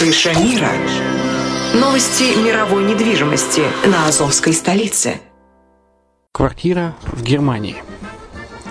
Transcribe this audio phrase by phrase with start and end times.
[0.00, 0.70] Крыша мира.
[1.74, 5.20] Новости мировой недвижимости на Азовской столице.
[6.32, 7.76] Квартира в Германии.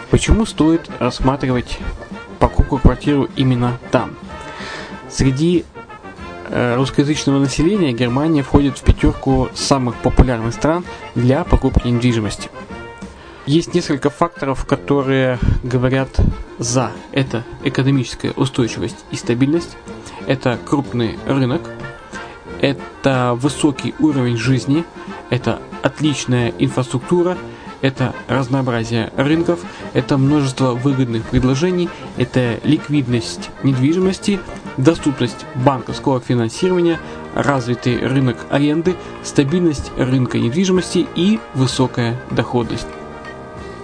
[0.09, 1.77] Почему стоит рассматривать
[2.39, 4.15] покупку квартиру именно там?
[5.07, 5.65] Среди
[6.47, 10.83] э, русскоязычного населения Германия входит в пятерку самых популярных стран
[11.13, 12.49] для покупки недвижимости.
[13.45, 16.09] Есть несколько факторов, которые говорят
[16.57, 16.91] за.
[17.11, 19.77] Это экономическая устойчивость и стабильность,
[20.29, 21.61] это крупный рынок,
[22.61, 24.85] это высокий уровень жизни,
[25.29, 27.37] это отличная инфраструктура–
[27.81, 29.59] это разнообразие рынков,
[29.93, 34.39] это множество выгодных предложений, это ликвидность недвижимости,
[34.77, 36.99] доступность банковского финансирования,
[37.35, 42.87] развитый рынок аренды, стабильность рынка недвижимости и высокая доходность.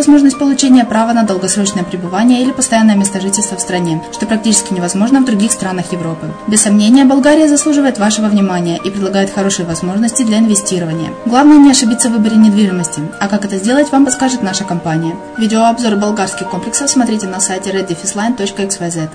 [0.00, 5.20] возможность получения права на долгосрочное пребывание или постоянное место жительства в стране, что практически невозможно
[5.20, 6.32] в других странах Европы.
[6.48, 11.10] Без сомнения, Болгария заслуживает вашего внимания и предлагает хорошие возможности для инвестирования.
[11.26, 15.14] Главное не ошибиться в выборе недвижимости, а как это сделать, вам подскажет наша компания.
[15.36, 19.10] Видеообзор болгарских комплексов смотрите на сайте reddefisline.xyz.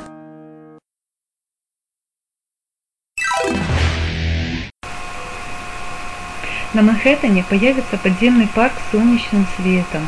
[6.76, 10.08] На Манхэттене появится подземный парк с солнечным светом.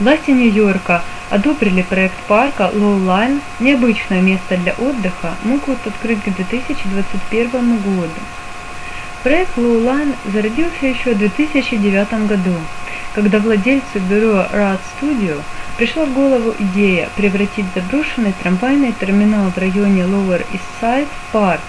[0.00, 8.08] Власти Нью-Йорка одобрили проект парка Lowline, необычное место для отдыха, могут открыть к 2021 году.
[9.24, 12.54] Проект Lowline зародился еще в 2009 году,
[13.12, 15.42] когда владельцу бюро Rad Studio
[15.76, 21.60] пришла в голову идея превратить заброшенный трамвайный терминал в районе Lower East Side в парк,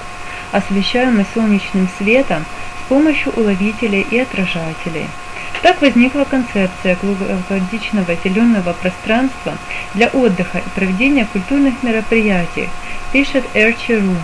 [0.52, 2.46] освещаемый солнечным светом
[2.86, 5.08] с помощью уловителей и отражателей.
[5.62, 9.58] Так возникла концепция круглогодичного зеленого пространства
[9.94, 12.70] для отдыха и проведения культурных мероприятий,
[13.12, 14.16] пишет Эрчи.ру.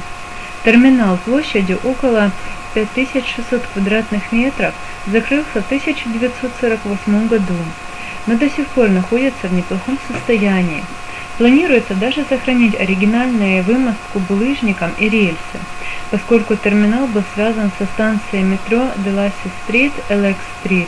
[0.64, 2.32] Терминал площадью около
[2.74, 4.74] 5600 квадратных метров
[5.08, 7.54] закрылся в 1948 году,
[8.28, 10.84] но до сих пор находится в неплохом состоянии.
[11.38, 15.60] Планируется даже сохранить оригинальную вымостку булыжником и рельсы,
[16.10, 20.88] поскольку терминал был связан со станцией метро Деласи-стрит, Элекс-стрит.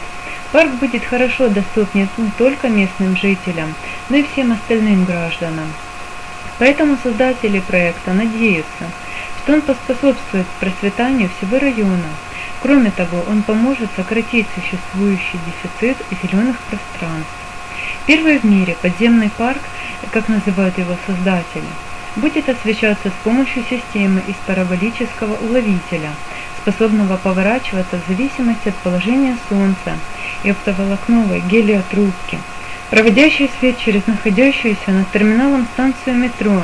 [0.51, 3.73] Парк будет хорошо доступен не только местным жителям,
[4.09, 5.67] но и всем остальным гражданам.
[6.59, 8.85] Поэтому создатели проекта надеются–
[9.47, 12.09] что он поспособствует процветанию всего района.
[12.61, 17.31] Кроме того, он поможет сократить существующий дефицит зеленых пространств.
[18.05, 19.61] Первый в мире подземный парк,
[20.11, 21.63] как называют его создатели,
[22.17, 26.11] будет освещаться с помощью системы из параболического уловителя,
[26.61, 29.95] способного поворачиваться в зависимости от положения Солнца
[30.43, 32.39] и оптоволокновой гелиотрубки,
[32.89, 36.61] проводящей свет через находящуюся над терминалом станцию метро,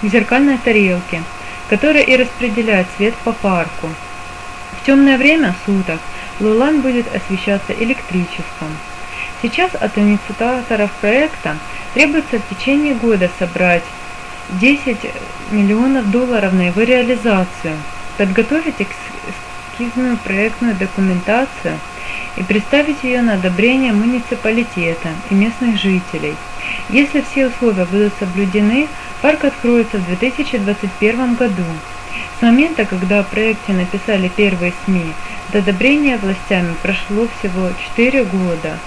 [0.00, 1.22] к зеркальной тарелке,
[1.68, 3.88] которая и распределяет свет по парку.
[4.80, 6.00] В темное время суток
[6.40, 8.76] Лулан будет освещаться электричеством.
[9.40, 11.56] Сейчас от инициаторов проекта
[11.94, 13.84] требуется в течение года собрать
[14.60, 14.96] 10
[15.50, 17.76] миллионов долларов на его реализацию,
[18.18, 18.74] подготовить
[19.78, 21.78] эскизную проектную документацию
[22.36, 26.34] и представить ее на одобрение муниципалитета и местных жителей.
[26.88, 28.88] Если все условия будут соблюдены,
[29.20, 31.64] Парк откроется в 2021 году.
[32.38, 35.12] С момента, когда о проекте написали первые СМИ,
[35.52, 38.78] до одобрения властями прошло всего 4 года.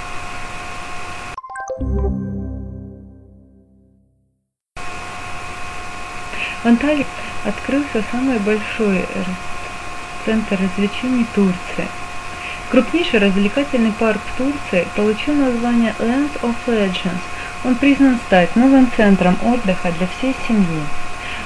[6.64, 7.06] В Анталии
[7.46, 9.06] открылся самый большой
[10.26, 11.88] центр развлечений Турции.
[12.70, 17.22] Крупнейший развлекательный парк в Турции получил название Lands of Legends–
[17.64, 20.88] он признан стать новым центром отдыха для всей семьи.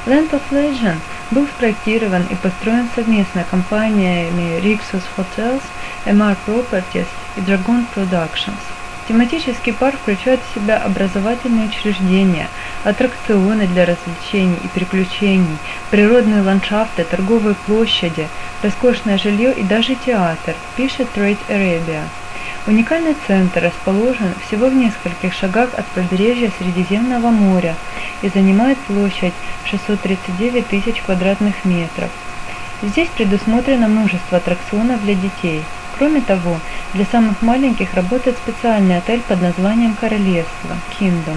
[0.05, 5.63] Land of Legend был спроектирован и построен совместно компаниями Rixos Hotels,
[6.05, 8.78] MR Properties и Dragon Productions.
[9.09, 12.45] Тематический парк включает в себя образовательные учреждения,
[12.83, 15.57] аттракционы для развлечений и приключений,
[15.89, 18.27] природные ландшафты, торговые площади,
[18.61, 22.03] роскошное жилье и даже театр, пишет Trade Arabia.
[22.67, 27.77] Уникальный центр расположен всего в нескольких шагах от побережья Средиземного моря
[28.21, 29.33] и занимает площадь
[29.63, 32.11] 639 тысяч квадратных метров.
[32.83, 35.65] Здесь предусмотрено множество аттракционов для детей.
[35.99, 36.55] Кроме того,
[36.93, 41.35] для самых маленьких работает специальный отель под названием «Королевство»– Kingdom.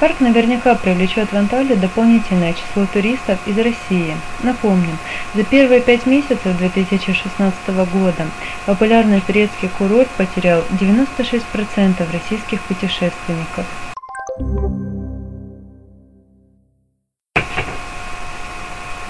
[0.00, 4.16] Парк наверняка привлечет в Анталию дополнительное число туристов из России.
[4.42, 4.96] Напомним,
[5.34, 8.24] за первые пять месяцев 2016 года
[8.64, 11.42] популярный турецкий курорт потерял 96%
[12.10, 13.66] российских путешественников.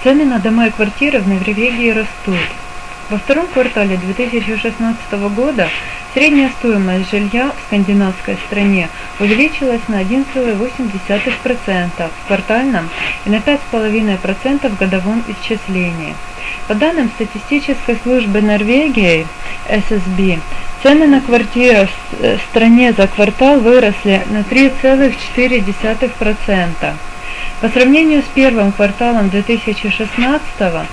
[0.03, 2.60] Цены на дома и квартиры в Норвегии растут.
[3.11, 5.67] Во втором квартале 2016 года
[6.13, 8.87] средняя стоимость жилья в скандинавской стране
[9.19, 12.89] увеличилась на 1,8% в квартальном
[13.25, 16.15] и на 5,5% в годовом исчислении.
[16.69, 19.27] По данным статистической службы Норвегии
[19.67, 20.39] ССБ,
[20.81, 21.89] цены на квартиры в
[22.23, 26.93] э, стране за квартал выросли на 3,4%.
[27.59, 30.85] По сравнению с первым кварталом 2016 года,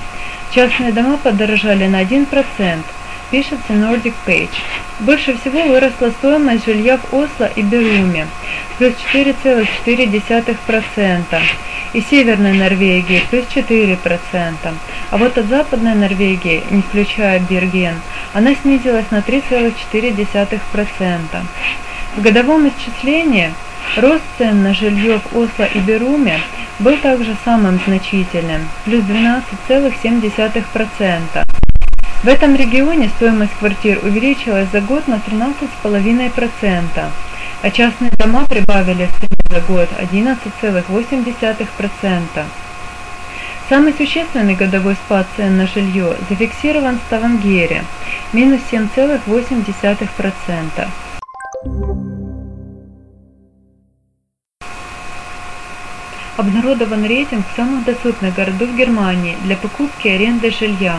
[0.50, 2.82] Частные дома подорожали на 1%,
[3.30, 4.54] пишет The Nordic Page.
[4.98, 8.26] Больше всего выросла стоимость жилья в Осло и Беруме,
[8.78, 11.38] плюс 4,4%,
[11.92, 14.74] и Северной Норвегии, плюс 4%.
[15.10, 18.00] А вот от Западной Норвегии, не включая Берген,
[18.32, 21.44] она снизилась на 3,4%.
[22.16, 23.52] В годовом исчислении
[23.96, 26.38] рост цен на жилье в Осло и Беруме–
[26.78, 31.44] был также самым значительным, плюс 12,7%.
[32.22, 37.10] В этом регионе стоимость квартир увеличилась за год на 13,5%,
[37.62, 42.44] а частные дома прибавили в цене за год 11,8%.
[43.68, 47.84] Самый существенный годовой спад цен на жилье зафиксирован в Ставангере–
[48.32, 50.88] минус 7,8%.
[56.38, 60.96] Обнародован рейтинг самых доступных городов Германии для покупки и аренды жилья.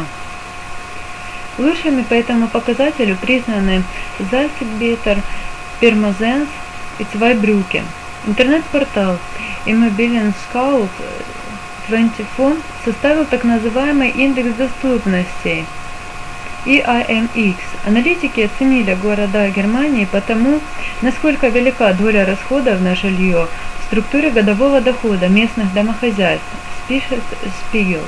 [1.57, 3.83] Лучшими по этому показателю признаны
[4.19, 5.17] Зальцбетер,
[5.79, 6.49] Пермазенс
[6.99, 7.83] и Цвайбрюке.
[8.27, 9.17] Интернет-портал
[9.65, 10.89] Immobilien Scout
[11.87, 15.65] 24 составил так называемый индекс доступности
[16.65, 17.55] EIMX.
[17.85, 20.59] Аналитики оценили города Германии по тому,
[21.01, 23.47] насколько велика доля расходов на жилье
[23.89, 26.45] структуре годового дохода местных домохозяйств,
[26.87, 27.21] пишет
[27.73, 28.03] Spiegel.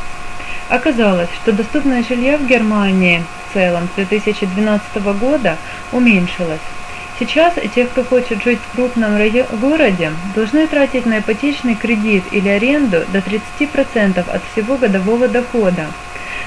[0.69, 5.57] Оказалось, что доступность жилья в Германии в целом с 2012 года
[5.91, 6.61] уменьшилась.
[7.19, 9.17] Сейчас те, кто хочет жить в крупном
[9.59, 15.87] городе, должны тратить на ипотечный кредит или аренду до 30% от всего годового дохода.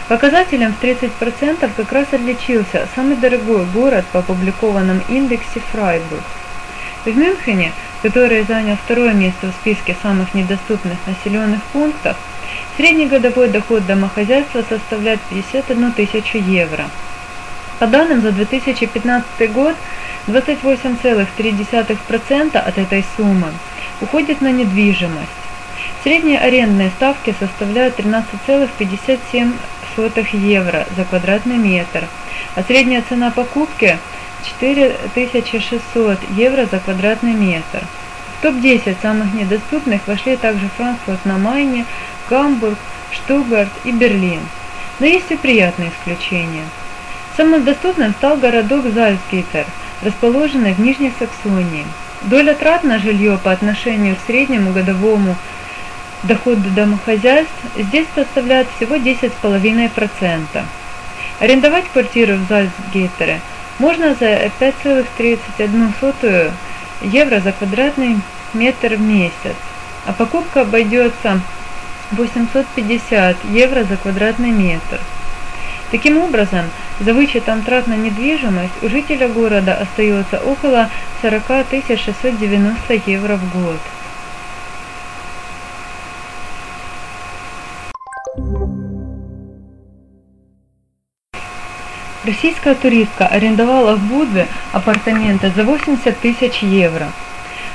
[0.08, 6.22] Показателем в 30% как раз отличился самый дорогой город по опубликованном индексе Фрайбург.
[7.04, 7.72] В Мюнхене,
[8.04, 12.18] который занял второе место в списке самых недоступных населенных пунктов,
[12.76, 16.84] средний годовой доход домохозяйства составляет 51 тысячу евро.
[17.78, 19.74] По данным за 2015 год,
[20.26, 23.52] 28,3% от этой суммы
[24.02, 25.30] уходит на недвижимость.
[26.02, 32.04] Средние арендные ставки составляют 13,57 евро за квадратный метр,
[32.54, 33.96] а средняя цена покупки
[34.60, 37.82] 4600 евро за квадратный метр.
[38.38, 41.86] В топ-10 самых недоступных вошли также Франкфурт на Майне,
[42.28, 42.78] Гамбург,
[43.10, 44.40] Штутгарт и Берлин.
[45.00, 46.64] Но есть и приятные исключения.
[47.36, 49.66] Самым доступным стал городок Зальцгейтер,
[50.02, 51.86] расположенный в Нижней Саксонии.
[52.22, 55.36] Доля трат на жилье по отношению к среднему годовому
[56.22, 60.62] доходу домохозяйств здесь составляет всего 10,5%.
[61.40, 63.40] Арендовать квартиру в Зальцгейтере
[63.78, 66.52] можно за 5,31
[67.02, 68.18] евро за квадратный
[68.52, 69.56] метр в месяц,
[70.06, 71.40] а покупка обойдется
[72.12, 75.00] 850 евро за квадратный метр.
[75.90, 80.90] Таким образом, за вычетом трат на недвижимость у жителя города остается около
[81.22, 81.42] 40
[81.96, 83.78] 690 евро в год.
[92.24, 97.08] Российская туристка арендовала в Будве апартаменты за 80 тысяч евро.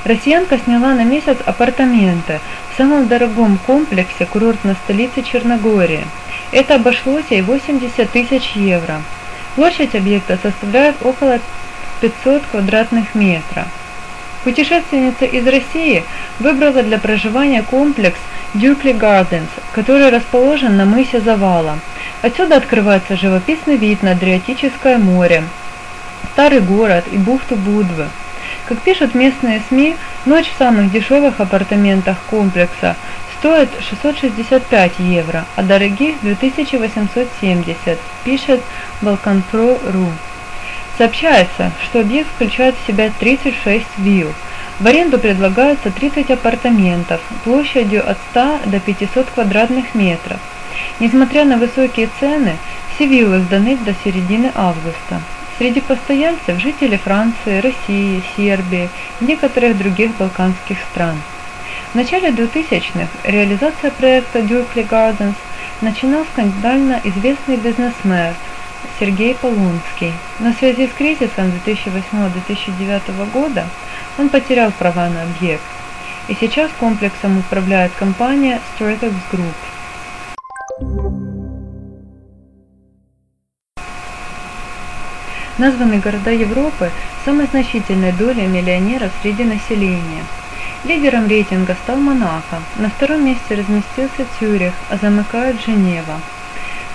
[0.04, 2.40] Россиянка сняла на месяц апартаменты
[2.72, 6.04] в самом дорогом комплексе курортной столицы Черногории.
[6.50, 9.02] Это обошлось ей 80 тысяч евро.
[9.54, 11.38] Площадь объекта составляет около
[12.00, 13.66] 500 квадратных метров.
[14.44, 16.02] Путешественница из России
[16.38, 18.18] выбрала для проживания комплекс
[18.54, 21.78] Дюкли Gardens, который расположен на мысе Завала.
[22.22, 25.44] Отсюда открывается живописный вид на Адриатическое море,
[26.32, 28.08] старый город и бухту Будвы.
[28.66, 32.96] Как пишут местные СМИ, ночь в самых дешевых апартаментах комплекса
[33.38, 38.60] стоит 665 евро, а дорогих 2870, пишет
[39.02, 40.08] Balkanpro.ru.
[41.00, 44.34] Сообщается, что объект включает в себя 36 вилл.
[44.80, 50.38] В аренду предлагаются 30 апартаментов площадью от 100 до 500 квадратных метров.
[50.98, 52.58] Несмотря на высокие цены,
[52.94, 55.22] все виллы сданы до середины августа.
[55.56, 58.90] Среди постояльцев жители Франции, России, Сербии
[59.22, 61.16] и некоторых других балканских стран.
[61.92, 65.36] В начале 2000-х реализация проекта Durpley Gardens
[65.80, 68.34] начинал скандально известный бизнесмен
[68.98, 73.64] Сергей Полунский, в связи с кризисом 2008-2009 года
[74.18, 75.62] он потерял права на объект,
[76.28, 79.54] и сейчас комплексом управляет компания Stratex Group.
[85.58, 86.90] Названы города Европы
[87.24, 90.24] самой значительной долей миллионеров среди населения.
[90.84, 96.18] Лидером рейтинга стал Монако, на втором месте разместился Цюрих, а замыкает Женева.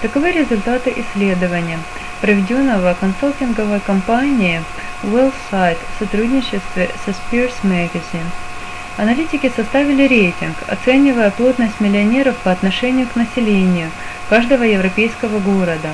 [0.05, 1.79] Таковы результаты исследования,
[2.21, 4.59] проведенного консалтинговой компанией
[5.01, 8.29] Wellsite в сотрудничестве со Spears Magazine.
[8.99, 13.89] Аналитики составили рейтинг, оценивая плотность миллионеров по отношению к населению
[14.29, 15.89] каждого европейского города.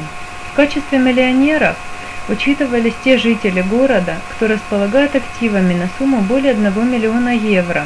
[0.52, 1.78] В качестве миллионеров
[2.28, 7.86] учитывались те жители города, кто располагает активами на сумму более 1 миллиона евро,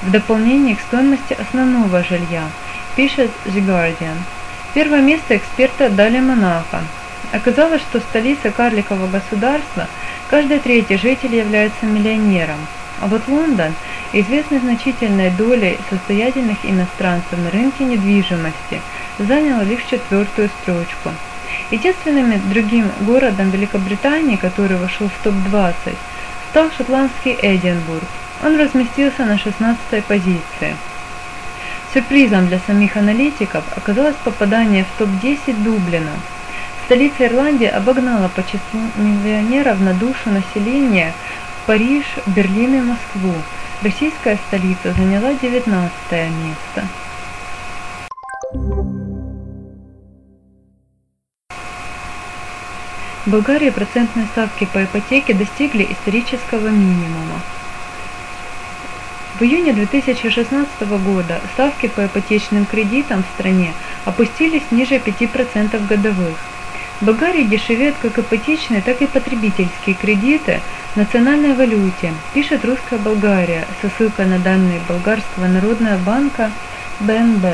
[0.00, 2.44] в дополнение к стоимости основного жилья,
[2.96, 4.16] пишет The Guardian.
[4.74, 6.80] Первое место эксперты дали Монако.
[7.32, 9.86] Оказалось, что столица карликового государства
[10.30, 12.66] каждый третий житель является миллионером,
[13.00, 13.72] а вот Лондон,
[14.12, 18.80] известный значительной долей состоятельных иностранцев на рынке недвижимости,
[19.18, 21.10] занял лишь четвертую строчку.
[21.70, 25.94] Единственным другим городом Великобритании, который вошел в топ-20,
[26.50, 28.04] стал шотландский Эдинбург.
[28.44, 30.76] Он разместился на 16 позиции.
[31.94, 36.10] Сюрпризом для самих аналитиков оказалось попадание в топ-10 Дублина.
[36.84, 41.14] Столица Ирландии обогнала по числу миллионеров на душу населения
[41.66, 43.32] Париж, Берлин и Москву.
[43.82, 46.88] Российская столица заняла 19 место.
[53.24, 57.42] В Болгарии процентные ставки по ипотеке достигли исторического минимума.
[59.38, 63.72] В июне 2016 года ставки по ипотечным кредитам в стране
[64.04, 66.36] опустились ниже 5% годовых.
[67.00, 70.60] В Болгарии дешевеют как ипотечные, так и потребительские кредиты
[70.92, 76.50] в национальной валюте, пишет «Русская Болгария» со ссылкой на данные Болгарского народного банка
[76.98, 77.44] БНБ.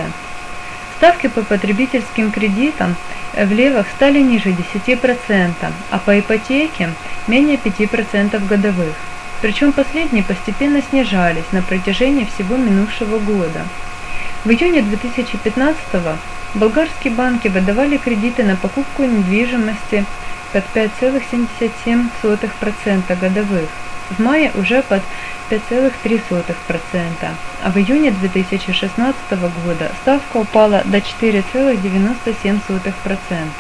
[0.97, 2.97] Ставки по потребительским кредитам
[3.35, 6.95] в левах стали ниже 10%, а по ипотеке
[7.26, 8.95] менее 5% годовых
[9.44, 13.66] причем последние постепенно снижались на протяжении всего минувшего года.
[14.42, 15.76] В июне 2015
[16.54, 20.06] болгарские банки выдавали кредиты на покупку недвижимости
[20.50, 23.68] под 5,77% годовых,
[24.16, 25.02] в мае уже под
[25.50, 27.28] 5,3%,
[27.62, 29.14] а в июне 2016
[29.62, 33.50] года ставка упала до 4,97%.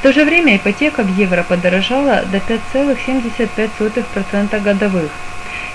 [0.00, 5.10] В то же время ипотека в евро подорожала до 5,75% годовых.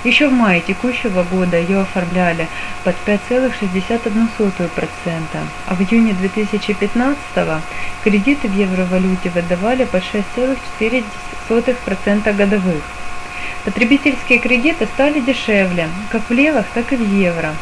[0.03, 2.47] Еще в мае текущего года ее оформляли
[2.83, 5.19] под 5,61%,
[5.67, 7.19] а в июне 2015
[8.03, 12.81] кредиты в евровалюте выдавали под 6,4% годовых.
[13.63, 17.53] Потребительские кредиты стали дешевле, как в левах, так и в евро.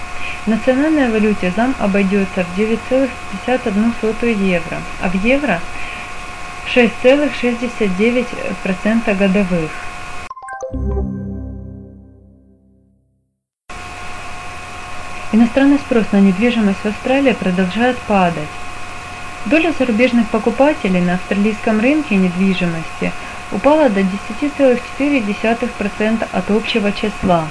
[0.46, 5.60] В национальной валюте зам обойдется в 9,51 евро, а в евро–
[6.68, 9.72] 6,69% годовых.
[15.32, 18.48] Иностранный спрос на недвижимость в Австралии продолжает падать.
[19.46, 23.12] Доля зарубежных покупателей на австралийском рынке недвижимости
[23.52, 27.48] упала до 10,4% от общего числа.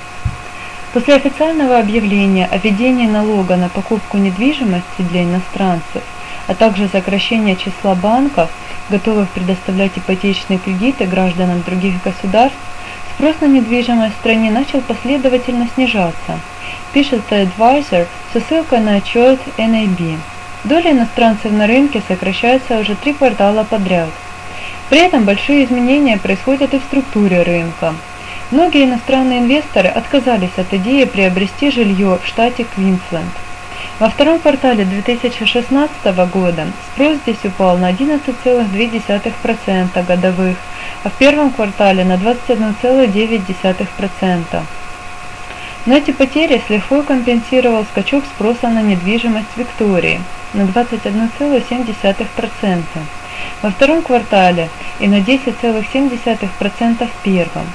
[0.93, 6.03] После официального объявления о введении налога на покупку недвижимости для иностранцев,
[6.47, 8.51] а также сокращения числа банков–
[8.93, 12.59] готовых предоставлять ипотечные кредиты гражданам других государств,
[13.15, 16.39] спрос на недвижимость в стране начал последовательно снижаться,
[16.93, 20.19] пишет The Advisor со ссылкой на отчет NAB.
[20.65, 24.11] Доля иностранцев на рынке сокращается уже три квартала подряд.
[24.91, 27.95] При этом большие изменения происходят и в структуре рынка.
[28.51, 33.33] Многие иностранные инвесторы отказались от идеи приобрести жилье в штате Квинсленд.
[34.03, 40.57] Во втором квартале 2016 года спрос здесь упал на 11,2% годовых,
[41.05, 44.63] а в первом квартале на 21,9%.
[45.87, 50.21] Но эти потери с лихвой компенсировал скачок спроса на недвижимость Виктории
[50.53, 52.83] на 21,7%
[53.63, 57.67] во втором квартале и на 10,7% в первом.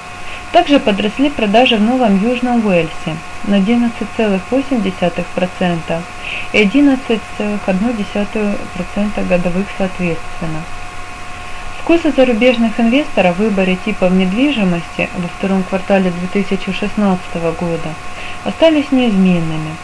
[0.51, 6.03] Также подросли продажи в Новом Южном Уэльсе на 11,8%
[6.53, 10.63] и 11,1% годовых соответственно.
[11.79, 17.95] Вкусы зарубежных инвесторов в выборе типов недвижимости во втором квартале 2016 года
[18.43, 19.75] остались неизменными.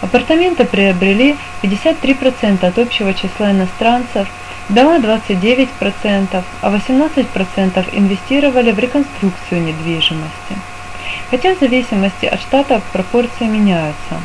[0.00, 4.26] Апартаменты приобрели 53% от общего числа иностранцев–
[4.68, 10.56] Дома 29%, а 18% инвестировали в реконструкцию недвижимости.
[11.30, 14.20] Хотя в зависимости от штата пропорции меняются.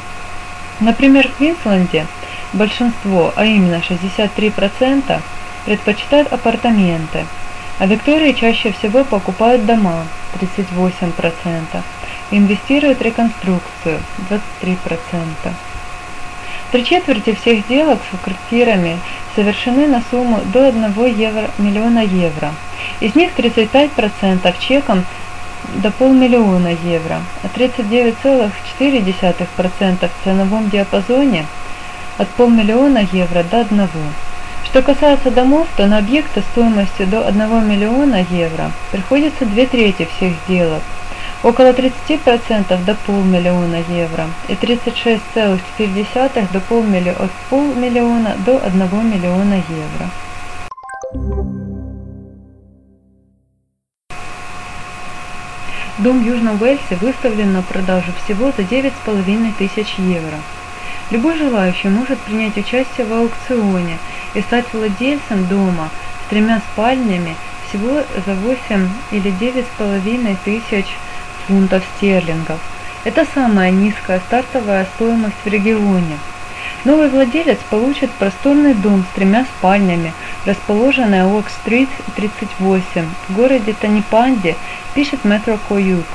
[0.81, 2.07] Например, в Квинсленде
[2.51, 5.21] большинство, а именно 63%,
[5.65, 7.25] предпочитают апартаменты,
[7.79, 10.03] а Виктории чаще всего покупают дома
[10.33, 11.83] 38%,
[12.31, 15.53] инвестируют в реконструкцию 23%.
[16.71, 18.99] Три четверти всех сделок с квартирами
[19.35, 22.53] совершены на сумму до 1 евро, миллиона евро.
[22.99, 25.05] Из них 35% чеком
[25.75, 31.45] до полмиллиона евро, а 39,4% в ценовом диапазоне
[32.17, 33.89] от полмиллиона евро до 1.
[34.65, 40.33] Что касается домов, то на объекты стоимостью до 1 миллиона евро приходится две трети всех
[40.45, 40.83] сделок–
[41.43, 48.79] около 30% до полмиллиона евро и 36,4% до полмиллиона, от полмиллиона до 1
[49.11, 50.09] миллиона евро.
[55.99, 60.37] Дом в Южном Уэльсе выставлен на продажу всего за 9,5 тысяч евро.
[61.11, 63.99] Любой желающий может принять участие в аукционе
[64.33, 65.89] и стать владельцем дома
[66.25, 67.35] с тремя спальнями
[67.67, 71.12] всего за 8 или 9,5 тысяч евро
[71.47, 72.59] фунтов стерлингов
[73.03, 76.17] Это самая низкая стартовая стоимость в регионе.
[76.85, 80.13] Новый владелец получит просторный дом с тремя спальнями,
[80.45, 84.55] расположенный Уок-стрит 38 в городе Танипанде,
[84.93, 86.05] пишет Метро Коюк.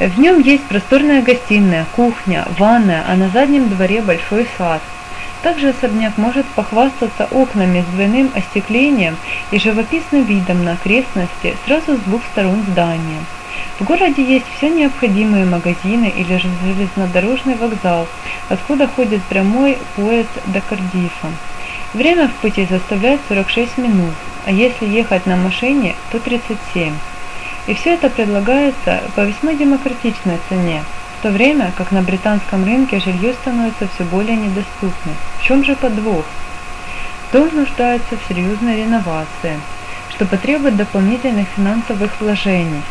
[0.00, 4.80] В нем есть просторная гостиная, кухня, ванная, а на заднем дворе большой сад.
[5.42, 9.16] Также особняк может похвастаться окнами с двойным остеклением
[9.50, 13.20] и живописным видом на окрестности сразу с двух сторон здания.
[13.78, 18.06] В городе есть все необходимые магазины или же железнодорожный вокзал,
[18.48, 21.28] откуда ходит прямой поезд до Кардифа.
[21.94, 24.14] Время в пути составляет 46 минут,
[24.46, 26.94] а если ехать на машине, то 37.
[27.66, 30.82] И все это предлагается по весьма демократичной цене,
[31.18, 35.16] в то время как на британском рынке жилье становится все более недоступным.
[35.38, 36.24] В чем же подвох?
[37.32, 39.60] Дом нуждается в серьезной реновации,
[40.10, 42.82] что потребует дополнительных финансовых вложений.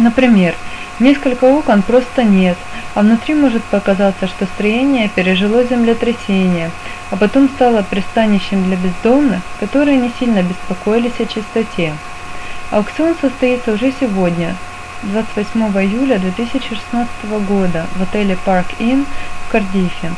[0.00, 0.54] Например,
[0.98, 2.56] несколько окон просто нет,
[2.94, 6.70] а внутри может показаться, что строение пережило землетрясение,
[7.10, 11.92] а потом стало пристанищем для бездомных, которые не сильно беспокоились о чистоте.
[12.70, 14.56] Аукцион состоится уже сегодня,
[15.02, 17.08] 28 июля 2016
[17.46, 19.04] года в отеле Park Inn
[19.46, 20.12] в Кардифе.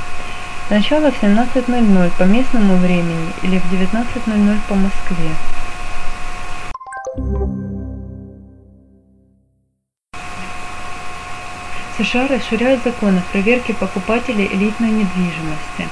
[0.71, 5.31] Начало в 17.00 по местному времени или в 19.00 по Москве.
[12.03, 15.89] США расширяют закон о проверке покупателей элитной недвижимости.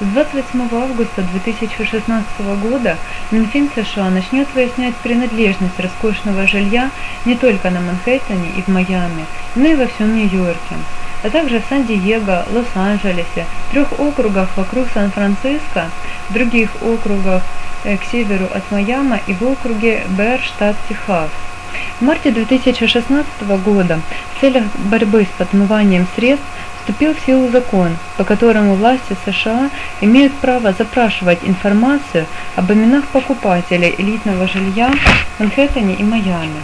[0.00, 2.26] С 28 августа 2016
[2.60, 2.96] года
[3.30, 6.90] Минфин США начнет выяснять принадлежность роскошного жилья
[7.24, 10.76] не только на Манхэттене и в Майами, но и во всем Нью-Йорке,
[11.22, 15.90] а также в Сан-Диего, Лос-Анджелесе, трех округах вокруг Сан-Франциско,
[16.30, 17.42] других округах
[17.84, 21.30] э, к северу от Майами и в округе Бэр, штат Техас.
[21.98, 23.26] В марте 2016
[23.64, 24.00] года
[24.34, 26.44] в целях борьбы с подмыванием средств
[26.78, 29.70] вступил в силу закон, по которому власти США
[30.02, 36.62] имеют право запрашивать информацию об именах покупателей элитного жилья в Манхэттене и Майами.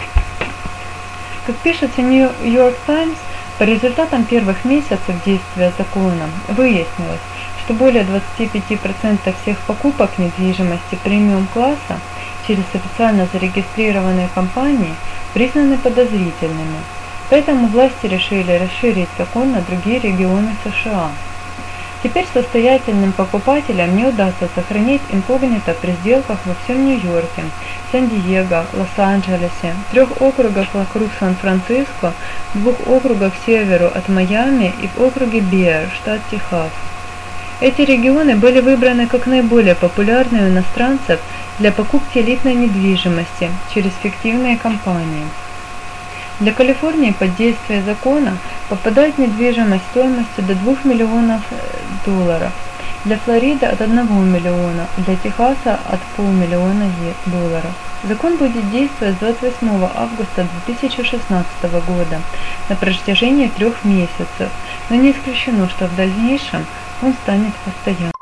[1.47, 3.17] Как пишется New York Times,
[3.59, 7.21] по результатам первых месяцев действия закона выяснилось,
[7.65, 12.01] что более 25% всех покупок недвижимости премиум-класса
[12.47, 14.95] через официально зарегистрированные компании
[15.35, 16.81] признаны подозрительными.
[17.31, 21.11] Поэтому власти решили расширить закон на другие регионы США.
[22.03, 27.45] Теперь состоятельным покупателям не удастся сохранить инкогнито при сделках во всем Нью-Йорке,
[27.93, 32.13] Сан-Диего, Лос-Анджелесе, трех округах вокруг Сан-Франциско,
[32.55, 36.73] двух округах к северу от Майами и в округе Биар, штат Техас.
[37.61, 41.21] Эти регионы были выбраны как наиболее популярные у иностранцев
[41.59, 45.25] для покупки элитной недвижимости через фиктивные компании.
[46.41, 48.37] Для Калифорнии под действие закона
[48.69, 51.57] попадает недвижимость стоимостью до 2 миллионов э,
[52.05, 52.53] долларов,
[53.05, 53.97] для Флориды от 1
[54.33, 56.91] миллиона, для Техаса от полмиллиона
[57.27, 57.73] долларов.
[58.05, 61.47] Закон будет действовать с 28 августа 2016
[61.87, 62.21] года
[62.69, 64.51] на протяжении трех месяцев,
[64.91, 66.67] но не исключено, что в дальнейшем
[67.03, 68.22] он станет постоянным.